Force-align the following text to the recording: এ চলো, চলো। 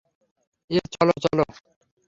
এ 0.71 0.77
চলো, 0.93 1.13
চলো। 1.23 1.43